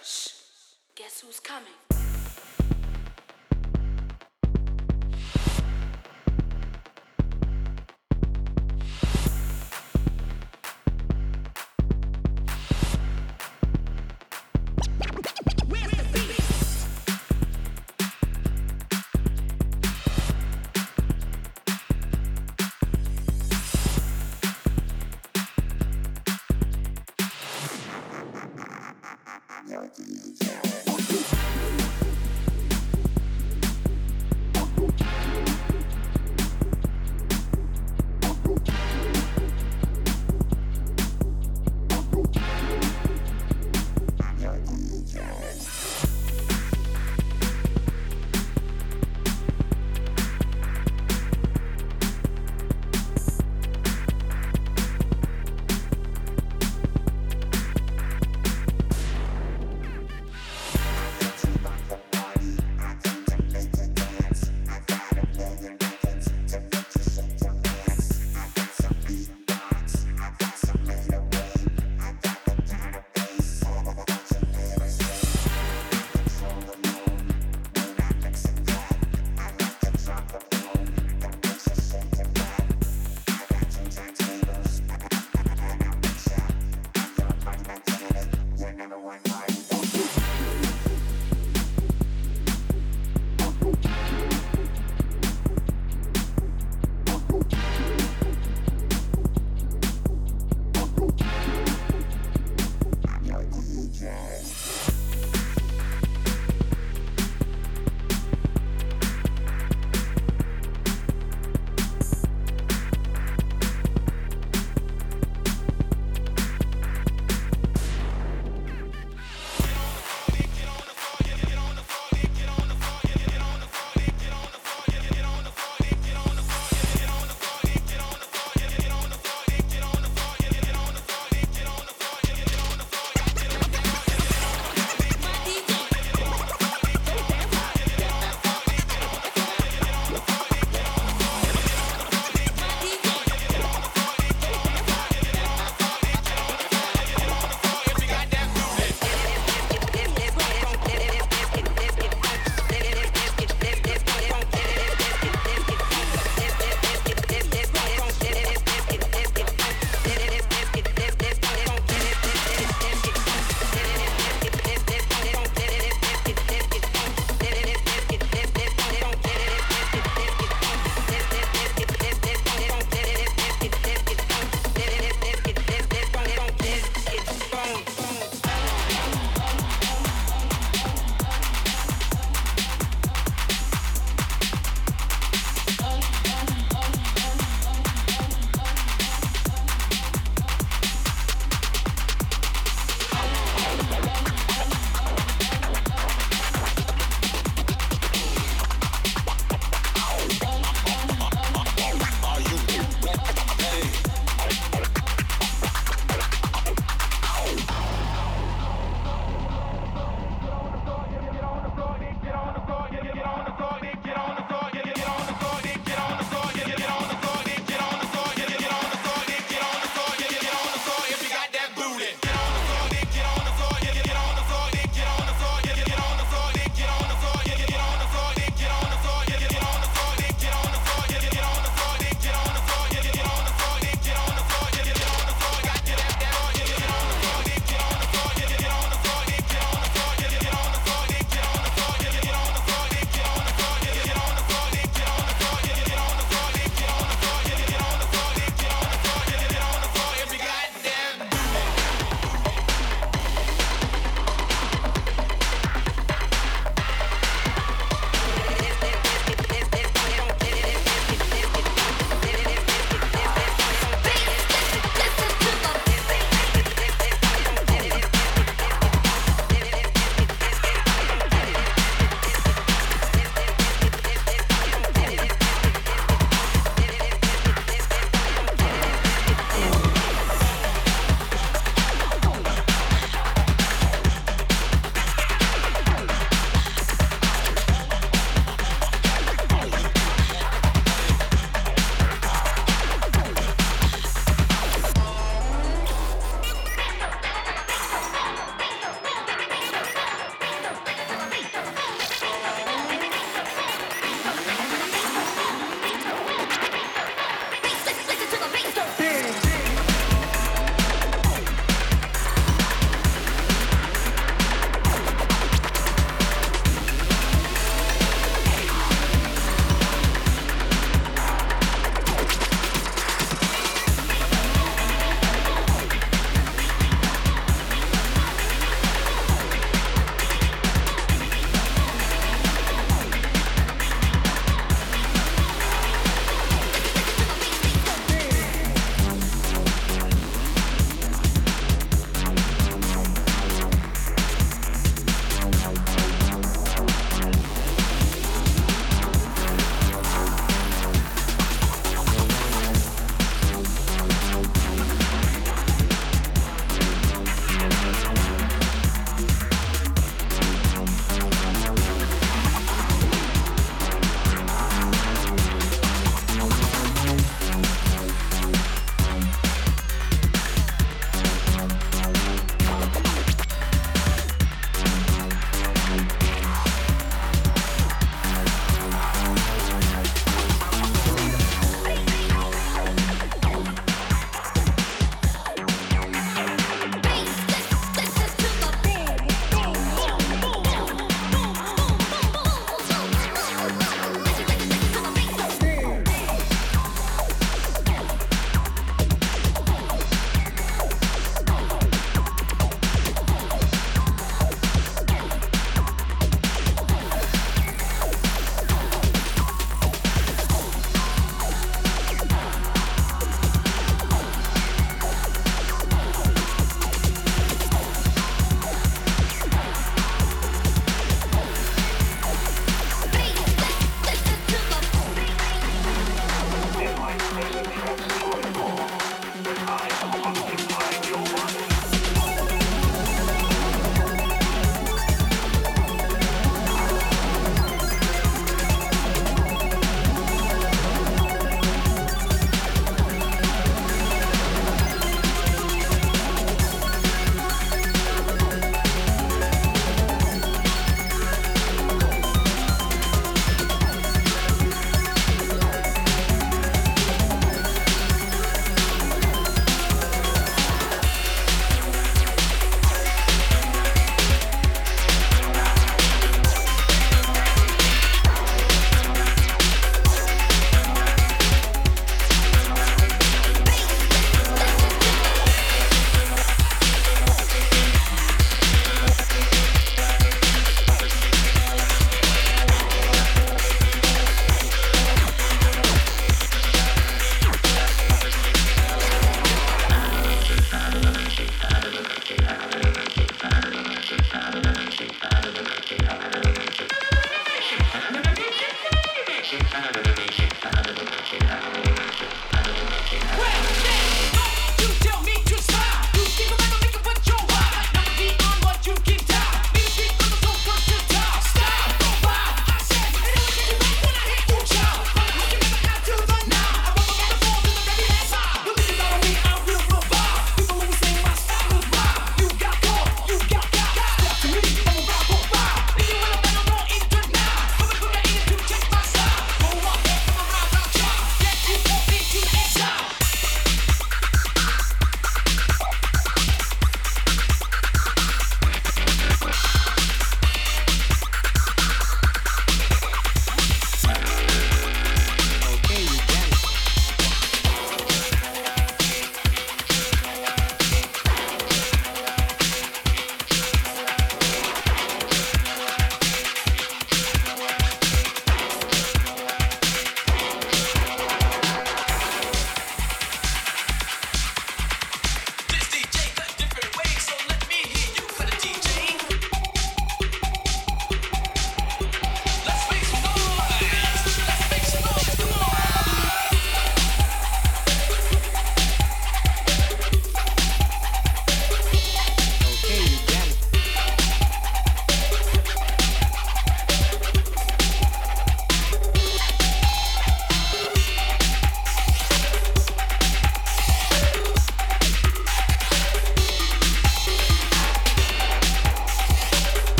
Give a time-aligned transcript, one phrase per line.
[0.00, 1.99] Guess who's coming?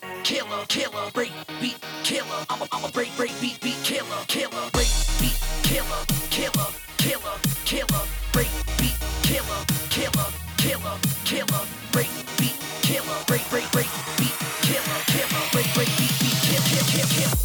[0.00, 2.44] beat killer, killer, break beat killer.
[2.50, 4.88] I'm a, I'm a break, break beat, beat killer, killer, break
[5.20, 9.60] beat killer, killer, killer, killer, break beat killer,
[9.90, 11.62] killer, killer, killer,
[11.92, 16.84] break beat killer, break, break, break beat killer, killer, break, break beat, beat kill, kill,
[16.84, 17.38] kill, kill.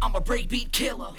[0.00, 1.12] I'm a break beat killer.